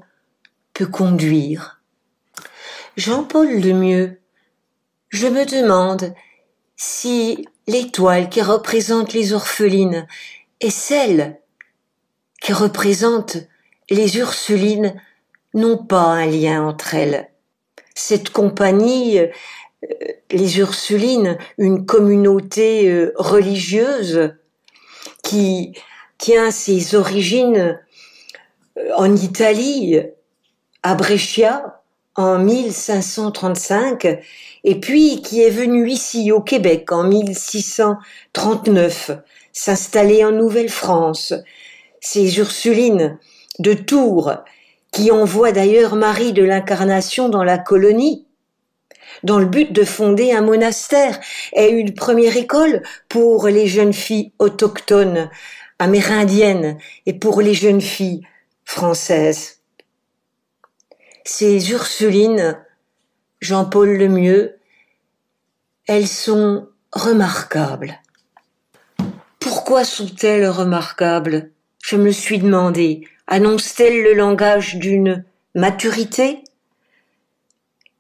peut 0.74 0.88
conduire. 0.88 1.82
Jean-Paul 2.96 3.48
Lemieux, 3.48 4.20
je 5.10 5.28
me 5.28 5.46
demande 5.46 6.14
si 6.76 7.48
l'étoile 7.68 8.30
qui 8.30 8.42
représente 8.42 9.14
les 9.14 9.34
orphelines 9.34 10.08
et 10.62 10.70
celle 10.70 11.40
qui 12.42 12.54
représente 12.54 13.38
les 13.90 14.18
Ursulines 14.18 15.00
n'ont 15.54 15.78
pas 15.78 16.04
un 16.04 16.26
lien 16.26 16.64
entre 16.64 16.94
elles. 16.94 17.32
Cette 17.96 18.30
compagnie 18.30 19.20
les 20.32 20.60
Ursulines, 20.60 21.38
une 21.58 21.86
communauté 21.86 22.90
euh, 22.90 23.14
religieuse 23.16 24.34
qui 25.24 25.74
tient 26.18 26.52
ses 26.52 26.96
origines 26.96 27.80
euh, 28.78 28.92
en 28.96 29.16
Italie, 29.16 30.00
à 30.84 30.96
Brescia, 30.96 31.82
en 32.16 32.40
1535 32.40 34.20
et 34.64 34.80
puis 34.80 35.22
qui 35.22 35.42
est 35.42 35.50
venu 35.50 35.90
ici 35.90 36.32
au 36.32 36.40
Québec 36.42 36.92
en 36.92 37.04
1639 37.04 39.12
s'installer 39.54 40.26
en 40.26 40.32
Nouvelle-France. 40.32 41.34
Ces 42.02 42.40
Ursulines 42.40 43.20
de 43.60 43.74
Tours 43.74 44.34
qui 44.92 45.12
envoient 45.12 45.52
d'ailleurs 45.52 45.96
Marie 45.96 46.34
de 46.34 46.44
l'Incarnation 46.44 47.30
dans 47.30 47.44
la 47.44 47.58
colonie 47.58 48.26
dans 49.24 49.40
le 49.40 49.46
but 49.46 49.72
de 49.72 49.84
fonder 49.84 50.32
un 50.32 50.42
monastère 50.42 51.20
et 51.54 51.70
une 51.70 51.94
première 51.94 52.38
école 52.38 52.84
pour 53.08 53.48
les 53.48 53.68
jeunes 53.68 53.94
filles 53.94 54.32
autochtones, 54.40 55.30
amérindiennes 55.80 56.78
et 57.06 57.14
pour 57.14 57.42
les 57.42 57.54
jeunes 57.54 57.82
filles 57.82 58.22
françaises. 58.66 59.60
Ces 61.26 61.72
Ursulines, 61.72 62.58
Jean-Paul 63.42 63.98
Lemieux, 63.98 64.58
elles 65.88 66.08
sont 66.08 66.68
remarquables. 66.92 68.00
Pourquoi 69.40 69.84
sont-elles 69.84 70.48
remarquables? 70.48 71.52
Je 71.82 71.96
me 71.96 72.12
suis 72.12 72.40
demandé. 72.40 73.08
Annoncent-elles 73.28 74.04
le 74.04 74.14
langage 74.14 74.76
d'une 74.76 75.24
maturité? 75.56 76.44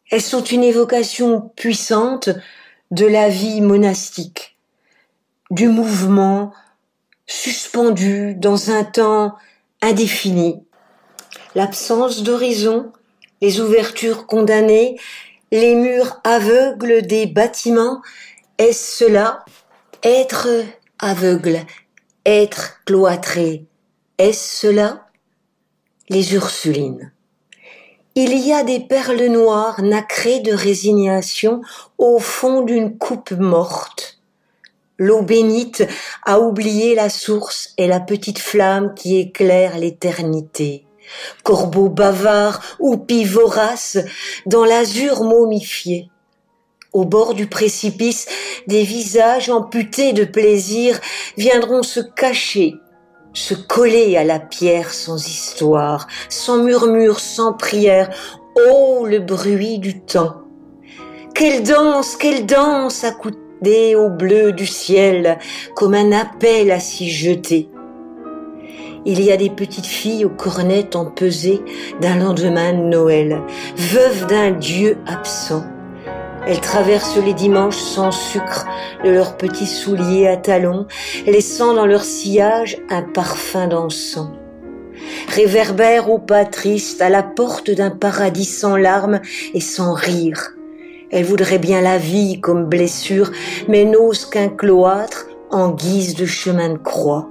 Elles 0.10 0.22
sont 0.22 0.44
une 0.44 0.64
évocation 0.64 1.52
puissante 1.56 2.30
de 2.92 3.06
la 3.06 3.30
vie 3.30 3.62
monastique, 3.62 4.58
du 5.52 5.68
mouvement 5.68 6.54
suspendu 7.28 8.34
dans 8.36 8.72
un 8.72 8.84
temps 8.84 9.36
indéfini. 9.82 10.64
L'absence 11.54 12.24
d'horizon, 12.24 12.92
les 13.42 13.60
ouvertures 13.60 14.26
condamnées, 14.26 14.98
les 15.52 15.76
murs 15.76 16.20
aveugles 16.24 17.04
des 17.04 17.28
bâtiments, 17.28 18.02
est-ce 18.58 19.06
cela? 19.06 19.46
Être 20.04 20.48
aveugle, 20.98 21.66
être 22.26 22.82
cloîtré, 22.86 23.66
est-ce 24.18 24.68
cela? 24.68 25.08
Les 26.10 26.34
Ursulines. 26.34 27.12
Il 28.22 28.38
y 28.38 28.52
a 28.52 28.64
des 28.64 28.82
perles 28.82 29.28
noires 29.28 29.82
nacrées 29.82 30.42
de 30.42 30.52
résignation 30.52 31.62
au 31.98 32.20
fond 32.20 32.64
d'une 32.64 32.98
coupe 32.98 33.32
morte. 33.32 34.20
L'eau 34.98 35.22
bénite 35.22 35.88
a 36.26 36.42
oublié 36.42 36.96
la 36.96 37.10
source 37.10 37.74
et 37.78 37.88
la 37.88 38.02
petite 38.02 38.40
flamme 38.40 38.94
qui 38.94 39.18
éclaire 39.18 39.78
l'éternité. 39.78 40.86
Corbeau 41.44 41.88
bavard 41.88 42.62
ou 42.82 43.06
vorace 43.26 43.98
dans 44.46 44.66
l'azur 44.66 45.24
momifié. 45.24 46.10
Au 46.92 47.06
bord 47.06 47.36
du 47.36 47.48
précipice, 47.48 48.28
des 48.68 48.84
visages 48.84 49.50
amputés 49.50 50.12
de 50.12 50.26
plaisir 50.26 51.00
viendront 51.38 51.84
se 51.84 52.02
cacher 52.02 52.76
se 53.34 53.54
coller 53.54 54.18
à 54.18 54.24
la 54.24 54.40
pierre 54.40 54.94
sans 54.94 55.28
histoire, 55.28 56.08
sans 56.30 56.64
murmure, 56.64 57.20
sans 57.20 57.54
prière. 57.54 58.10
Oh, 58.56 59.06
le 59.08 59.20
bruit 59.20 59.80
du 59.80 60.02
temps. 60.02 60.42
Quelle 61.34 61.64
danse, 61.64 62.16
quelle 62.16 62.46
danse 62.46 63.04
accoudée 63.04 63.96
au 63.96 64.10
bleu 64.10 64.52
du 64.52 64.66
ciel, 64.66 65.38
comme 65.76 65.94
un 65.94 66.12
appel 66.12 66.72
à 66.72 66.80
s'y 66.80 67.10
jeter. 67.10 67.70
Il 69.06 69.22
y 69.22 69.32
a 69.32 69.38
des 69.38 69.50
petites 69.50 69.86
filles 69.86 70.26
aux 70.26 70.30
cornettes 70.30 70.96
empesées 70.96 71.62
d'un 72.02 72.18
lendemain 72.18 72.74
de 72.74 72.84
Noël, 72.84 73.42
veuves 73.78 74.28
d'un 74.28 74.52
Dieu 74.52 74.98
absent 75.08 75.64
elles 76.48 76.62
traversent 76.62 77.18
les 77.18 77.34
dimanches 77.34 77.78
sans 77.78 78.12
sucre 78.12 78.66
de 79.04 79.10
leurs 79.10 79.38
petits 79.38 79.68
souliers 79.68 80.28
à 80.28 80.38
talons, 80.38 80.88
laissant 81.26 81.74
dans 81.74 81.86
leur 81.86 82.04
sillage 82.04 82.78
un 82.90 83.02
parfum 83.02 83.68
d'encens. 83.68 84.30
Réverbèrent 85.30 86.10
au 86.10 86.20
pas 86.20 86.46
triste 86.46 87.02
à 87.02 87.10
la 87.10 87.24
porte 87.24 87.72
d'un 87.72 87.92
paradis 87.92 88.46
sans 88.46 88.76
larmes 88.76 89.22
et 89.54 89.62
sans 89.62 89.94
rire. 89.94 90.56
Elles 91.12 91.26
voudraient 91.26 91.60
bien 91.60 91.82
la 91.82 91.98
vie 91.98 92.40
comme 92.40 92.66
blessure, 92.66 93.32
mais 93.68 93.86
n'osent 93.86 94.26
qu'un 94.26 94.50
cloître 94.50 95.28
en 95.50 95.70
guise 95.70 96.16
de 96.16 96.26
chemin 96.26 96.70
de 96.70 96.78
croix. 96.78 97.28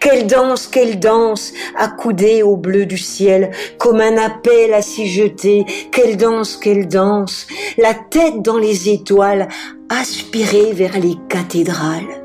Quelle 0.00 0.26
danse, 0.26 0.66
quelle 0.66 0.98
danse, 0.98 1.52
accoudée 1.76 2.42
au 2.42 2.56
bleu 2.56 2.86
du 2.86 2.98
ciel, 2.98 3.50
comme 3.78 4.00
un 4.00 4.16
appel 4.16 4.74
à 4.74 4.82
s'y 4.82 5.08
jeter. 5.08 5.64
Quelle 5.90 6.16
danse, 6.16 6.56
quelle 6.56 6.88
danse, 6.88 7.46
la 7.78 7.94
tête 7.94 8.42
dans 8.42 8.58
les 8.58 8.88
étoiles, 8.88 9.48
aspirée 9.88 10.72
vers 10.72 10.98
les 10.98 11.16
cathédrales. 11.28 12.22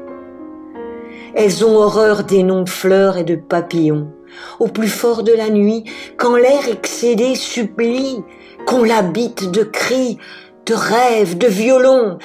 Elles 1.36 1.64
ont 1.64 1.76
horreur 1.76 2.24
des 2.24 2.44
noms 2.44 2.64
de 2.64 2.70
fleurs 2.70 3.18
et 3.18 3.24
de 3.24 3.36
papillons. 3.36 4.12
Au 4.60 4.68
plus 4.68 4.88
fort 4.88 5.24
de 5.24 5.34
la 5.34 5.50
nuit, 5.50 5.84
quand 6.18 6.36
l'air 6.36 6.68
excédé 6.68 7.36
supplie, 7.36 8.18
qu'on 8.66 8.84
l'habite 8.84 9.52
de 9.52 9.64
cris, 9.64 10.18
de 10.66 10.74
rêves, 10.74 11.38
de 11.38 11.48
violons, 11.48 12.18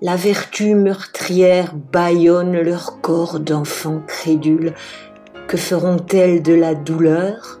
la 0.00 0.14
vertu 0.14 0.74
meurtrière 0.74 1.74
bâillonne 1.74 2.60
leur 2.60 3.00
corps 3.00 3.40
d'enfants 3.40 4.02
crédules. 4.06 4.74
Que 5.48 5.56
feront-elles 5.56 6.42
de 6.42 6.54
la 6.54 6.74
douleur? 6.74 7.60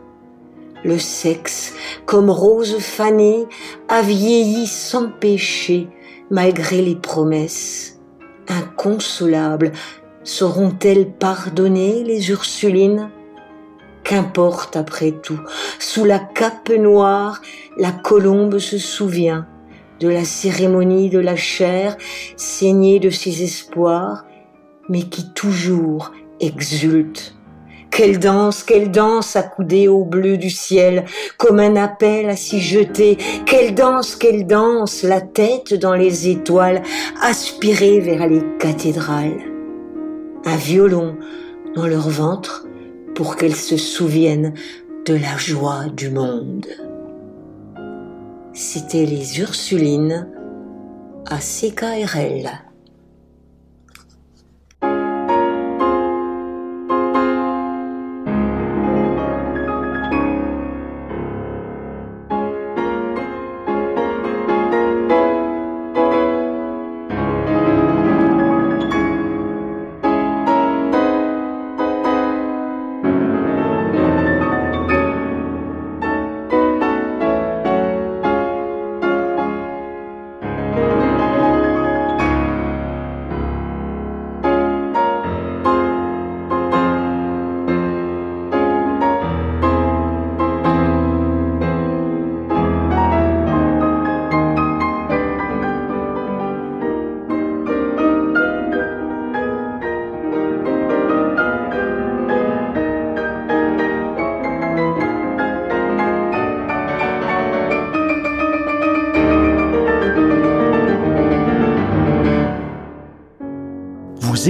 Le 0.84 0.98
sexe, 0.98 1.74
comme 2.06 2.30
rose 2.30 2.78
fanée, 2.78 3.46
a 3.88 4.02
vieilli 4.02 4.66
sans 4.66 5.08
péché, 5.08 5.88
malgré 6.30 6.80
les 6.80 6.94
promesses. 6.94 7.98
Inconsolables, 8.48 9.72
sauront-elles 10.22 11.10
pardonner 11.10 12.04
les 12.04 12.30
Ursulines? 12.30 13.10
Qu'importe 14.04 14.76
après 14.76 15.10
tout, 15.10 15.40
sous 15.80 16.04
la 16.04 16.20
cape 16.20 16.70
noire, 16.70 17.42
la 17.76 17.90
colombe 17.90 18.58
se 18.58 18.78
souvient 18.78 19.46
de 20.00 20.08
la 20.08 20.24
cérémonie 20.24 21.10
de 21.10 21.18
la 21.18 21.36
chair, 21.36 21.96
saignée 22.36 23.00
de 23.00 23.10
ses 23.10 23.42
espoirs, 23.42 24.24
mais 24.88 25.02
qui 25.02 25.32
toujours 25.34 26.12
exulte. 26.40 27.34
Quelle 27.90 28.18
danse, 28.18 28.62
quelle 28.62 28.90
danse 28.90 29.34
accoudée 29.34 29.88
au 29.88 30.04
bleu 30.04 30.36
du 30.36 30.50
ciel, 30.50 31.04
comme 31.36 31.58
un 31.58 31.74
appel 31.76 32.28
à 32.28 32.36
s'y 32.36 32.60
jeter. 32.60 33.18
Quelle 33.44 33.74
danse, 33.74 34.14
quelle 34.14 34.46
danse, 34.46 35.02
la 35.02 35.20
tête 35.20 35.74
dans 35.74 35.94
les 35.94 36.28
étoiles, 36.28 36.82
aspirée 37.22 37.98
vers 37.98 38.28
les 38.28 38.42
cathédrales. 38.58 39.40
Un 40.44 40.56
violon 40.56 41.16
dans 41.74 41.86
leur 41.86 42.08
ventre 42.08 42.66
pour 43.14 43.36
qu'elles 43.36 43.56
se 43.56 43.76
souviennent 43.76 44.54
de 45.06 45.14
la 45.14 45.36
joie 45.36 45.86
du 45.92 46.10
monde 46.10 46.66
c'était 48.58 49.06
les 49.06 49.38
Ursulines 49.38 50.26
à 51.26 51.38
CKRL. 51.38 52.67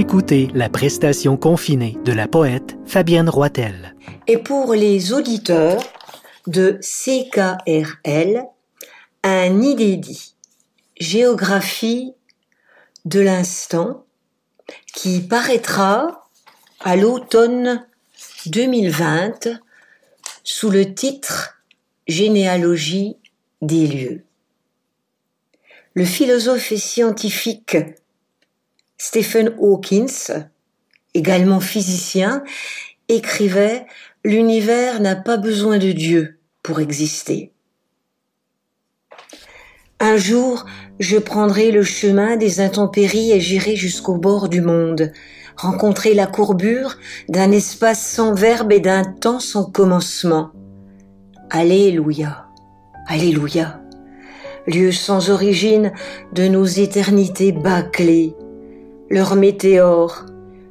Écoutez 0.09 0.49
la 0.55 0.71
prestation 0.71 1.37
confinée 1.37 1.99
de 2.07 2.13
la 2.13 2.27
poète 2.27 2.79
Fabienne 2.87 3.29
Roitel. 3.29 3.95
Et 4.27 4.39
pour 4.39 4.73
les 4.73 5.13
auditeurs 5.13 5.83
de 6.47 6.81
CKRL, 6.81 8.43
un 9.23 9.61
inédit, 9.61 10.35
géographie 10.99 12.15
de 13.05 13.21
l'instant, 13.21 14.07
qui 14.95 15.21
paraîtra 15.21 16.31
à 16.81 16.97
l'automne 16.97 17.87
2020 18.47 19.61
sous 20.43 20.71
le 20.71 20.95
titre 20.95 21.61
Généalogie 22.07 23.19
des 23.61 23.87
lieux. 23.87 24.25
Le 25.93 26.07
philosophe 26.07 26.73
et 26.73 26.79
scientifique 26.79 27.77
Stephen 28.99 29.55
Hawkins, 29.61 30.49
également 31.15 31.61
physicien, 31.61 32.43
écrivait 33.09 33.87
L'univers 34.25 35.01
n'a 35.01 35.15
pas 35.15 35.37
besoin 35.37 35.79
de 35.79 35.93
Dieu 35.93 36.41
pour 36.63 36.81
exister. 36.81 37.53
Un 40.01 40.17
jour, 40.17 40.67
je 40.99 41.17
prendrai 41.17 41.71
le 41.71 41.83
chemin 41.83 42.37
des 42.37 42.61
intempéries 42.61 43.33
et 43.33 43.41
j'irai 43.41 43.77
jusqu'au 43.77 44.17
bord 44.17 44.49
du 44.49 44.61
monde, 44.61 45.13
rencontrer 45.57 46.15
la 46.15 46.27
courbure 46.27 46.99
d'un 47.29 47.53
espace 47.53 48.05
sans 48.05 48.35
verbe 48.35 48.73
et 48.73 48.81
d'un 48.81 49.05
temps 49.05 49.41
sans 49.41 49.65
commencement. 49.65 50.51
Alléluia, 51.51 52.49
Alléluia, 53.07 53.81
lieu 54.67 54.93
sans 54.93 55.31
origine 55.31 55.93
de 56.33 56.47
nos 56.47 56.67
éternités 56.67 57.53
bâclées, 57.53 58.35
leurs 59.11 59.37
météores, 59.37 60.27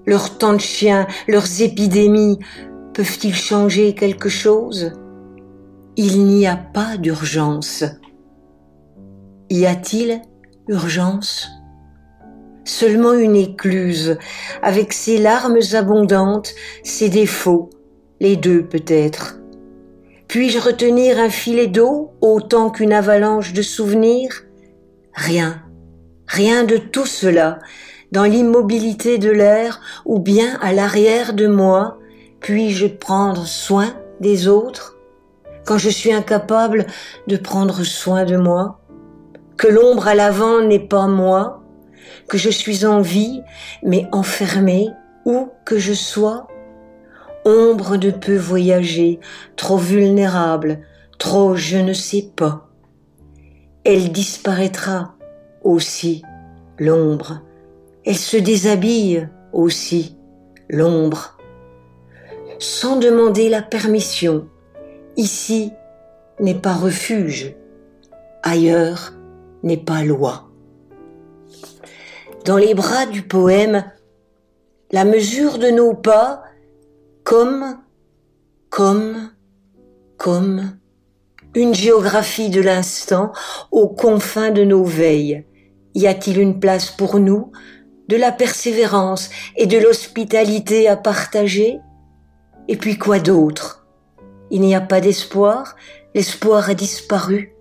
leurs 0.06 0.38
temps 0.38 0.54
de 0.54 0.60
chiens, 0.60 1.08
leurs 1.28 1.62
épidémies, 1.62 2.40
peuvent-ils 2.94 3.36
changer 3.36 3.94
quelque 3.94 4.30
chose? 4.30 4.94
Il 5.96 6.26
n'y 6.26 6.48
a 6.48 6.56
pas 6.56 6.98
d'urgence. 6.98 7.84
Y 9.50 9.66
a-t-il 9.66 10.22
urgence? 10.68 11.48
Seulement 12.66 13.14
une 13.14 13.36
écluse, 13.36 14.18
avec 14.62 14.94
ses 14.94 15.18
larmes 15.18 15.60
abondantes, 15.74 16.54
ses 16.84 17.10
défauts, 17.10 17.70
les 18.20 18.36
deux 18.36 18.64
peut-être. 18.64 19.40
Puis-je 20.28 20.60
retenir 20.60 21.18
un 21.18 21.30
filet 21.30 21.68
d'eau 21.68 22.12
autant 22.20 22.70
qu'une 22.70 22.92
avalanche 22.92 23.54
de 23.54 23.62
souvenirs? 23.62 24.44
Rien, 25.14 25.64
rien 26.28 26.66
de 26.66 26.78
tout 26.78 27.06
cela, 27.06 27.60
dans 28.12 28.24
l'immobilité 28.24 29.18
de 29.18 29.30
l'air 29.30 29.80
ou 30.06 30.20
bien 30.20 30.58
à 30.62 30.74
l'arrière 30.74 31.34
de 31.34 31.48
moi, 31.48 32.00
puis-je 32.40 32.88
prendre 32.88 33.46
soin 33.46 33.94
des 34.20 34.48
autres? 34.48 34.98
Quand 35.66 35.78
je 35.78 35.90
suis 35.90 36.14
incapable 36.14 36.86
de 37.28 37.38
prendre 37.38 37.84
soin 37.84 38.24
de 38.24 38.38
moi 38.38 38.80
que 39.58 39.68
l'ombre 39.68 40.08
à 40.08 40.16
l'avant 40.16 40.62
n'est 40.62 40.88
pas 40.88 41.08
moi, 41.08 41.64
que 42.30 42.38
je 42.38 42.50
suis 42.50 42.86
en 42.86 43.02
vie, 43.02 43.42
mais 43.84 44.08
enfermée, 44.12 44.88
où 45.26 45.50
que 45.66 45.78
je 45.78 45.94
sois. 45.94 46.48
Ombre 47.44 47.98
ne 47.98 48.12
peut 48.12 48.38
voyager, 48.38 49.20
trop 49.56 49.78
vulnérable, 49.78 50.80
trop 51.18 51.56
je 51.56 51.78
ne 51.78 51.94
sais 51.94 52.30
pas. 52.36 52.70
Elle 53.84 54.12
disparaîtra 54.12 55.16
aussi, 55.64 56.22
l'ombre. 56.78 57.42
Elle 58.10 58.16
se 58.16 58.38
déshabille 58.38 59.28
aussi, 59.52 60.16
l'ombre. 60.70 61.38
Sans 62.58 62.96
demander 62.96 63.50
la 63.50 63.62
permission, 63.62 64.48
ici 65.18 65.74
n'est 66.40 66.56
pas 66.56 66.74
refuge, 66.74 67.54
ailleurs 68.44 69.12
n'est 69.62 69.76
pas 69.76 70.06
loi. 70.06 70.50
Dans 72.46 72.56
les 72.56 72.74
bras 72.74 73.08
du 73.08 73.24
poème, 73.24 73.84
la 74.94 75.04
mesure 75.04 75.58
de 75.58 75.68
nos 75.68 75.94
pas, 75.94 76.44
comme, 77.26 77.78
comme, 78.70 79.32
comme, 80.16 80.78
une 81.56 81.76
géographie 81.76 82.50
de 82.50 82.62
l'instant 82.62 83.34
aux 83.70 83.90
confins 83.90 84.52
de 84.52 84.64
nos 84.64 84.86
veilles. 84.86 85.44
Y 85.94 86.08
a-t-il 86.08 86.40
une 86.40 86.62
place 86.62 86.90
pour 86.90 87.20
nous, 87.20 87.52
de 88.08 88.16
la 88.16 88.32
persévérance 88.32 89.30
et 89.56 89.66
de 89.66 89.78
l'hospitalité 89.78 90.88
à 90.88 90.96
partager 90.96 91.80
Et 92.68 92.78
puis 92.78 92.98
quoi 92.98 93.20
d'autre? 93.20 93.88
Il 94.50 94.62
n'y 94.62 94.76
a 94.76 94.82
pas 94.82 95.02
d'espoir, 95.02 95.76
l'espoir 96.16 96.70
a 96.70 96.74
disparu. 96.74 97.54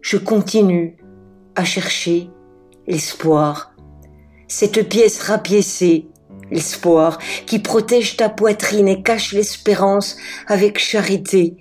Je 0.00 0.16
continue 0.16 0.96
à 1.54 1.64
chercher 1.64 2.30
l'espoir. 2.86 3.74
Cette 4.46 4.88
pièce 4.88 5.20
rapiécée, 5.20 6.08
l'espoir, 6.50 7.18
qui 7.46 7.58
protège 7.58 8.16
ta 8.16 8.30
poitrine 8.30 8.88
et 8.88 9.02
cache 9.02 9.32
l'espérance 9.32 10.16
avec 10.46 10.78
charité. 10.78 11.56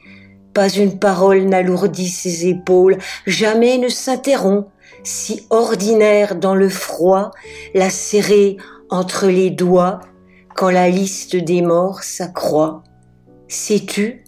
Pas 0.53 0.69
une 0.69 0.97
parole 0.97 1.43
n'alourdit 1.43 2.07
ses 2.07 2.47
épaules, 2.47 2.97
jamais 3.25 3.77
ne 3.77 3.89
s'interrompt, 3.89 4.69
si 5.07 5.47
ordinaire 5.49 6.35
dans 6.35 6.53
le 6.53 6.67
froid, 6.67 7.31
la 7.73 7.89
serrer 7.89 8.57
entre 8.89 9.27
les 9.27 9.49
doigts, 9.49 10.01
quand 10.53 10.69
la 10.69 10.89
liste 10.89 11.35
des 11.37 11.61
morts 11.61 12.03
s'accroît. 12.03 12.83
Sais-tu 13.47 14.25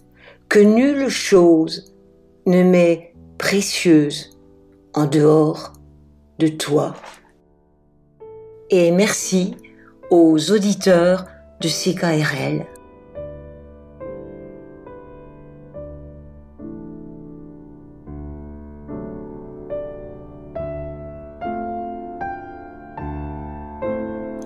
que 0.48 0.58
nulle 0.58 1.08
chose 1.08 1.94
ne 2.46 2.62
m'est 2.62 3.12
précieuse 3.36 4.38
en 4.94 5.04
dehors 5.04 5.74
de 6.38 6.48
toi? 6.48 6.94
Et 8.70 8.90
merci 8.90 9.56
aux 10.10 10.50
auditeurs 10.50 11.26
de 11.60 11.68
CKRL. 11.68 12.64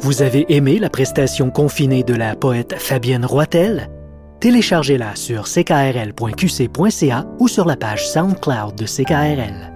Vous 0.05 0.21
avez 0.21 0.45
aimé 0.55 0.79
la 0.79 0.91
prestation 0.91 1.51
confinée 1.51 2.03
de 2.03 2.13
la 2.13 2.37
poète 2.37 2.75
Fabienne 2.77 3.25
Roitel? 3.25 3.89
Téléchargez-la 4.39 5.17
sur 5.17 5.45
ckrl.qc.ca 5.45 7.27
ou 7.39 7.49
sur 7.49 7.65
la 7.65 7.77
page 7.79 8.07
SoundCloud 8.07 8.75
de 8.75 8.85
CKRL. 8.85 9.74